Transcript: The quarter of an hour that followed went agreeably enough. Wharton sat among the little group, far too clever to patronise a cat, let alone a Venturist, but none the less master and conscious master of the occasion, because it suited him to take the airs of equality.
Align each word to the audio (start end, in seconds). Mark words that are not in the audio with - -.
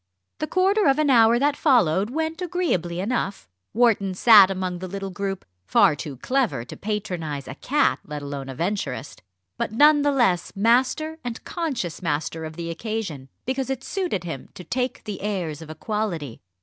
The 0.39 0.47
quarter 0.47 0.87
of 0.87 0.97
an 0.97 1.11
hour 1.11 1.37
that 1.37 1.55
followed 1.55 2.09
went 2.09 2.41
agreeably 2.41 2.99
enough. 2.99 3.47
Wharton 3.71 4.15
sat 4.15 4.49
among 4.49 4.79
the 4.79 4.87
little 4.87 5.11
group, 5.11 5.45
far 5.67 5.95
too 5.95 6.17
clever 6.17 6.65
to 6.65 6.75
patronise 6.75 7.47
a 7.47 7.53
cat, 7.53 7.99
let 8.03 8.23
alone 8.23 8.49
a 8.49 8.55
Venturist, 8.55 9.21
but 9.59 9.71
none 9.71 10.01
the 10.01 10.11
less 10.11 10.55
master 10.55 11.19
and 11.23 11.43
conscious 11.43 12.01
master 12.01 12.45
of 12.45 12.55
the 12.55 12.71
occasion, 12.71 13.29
because 13.45 13.69
it 13.69 13.83
suited 13.83 14.23
him 14.23 14.49
to 14.55 14.63
take 14.63 15.03
the 15.03 15.21
airs 15.21 15.61
of 15.61 15.69
equality. 15.69 16.41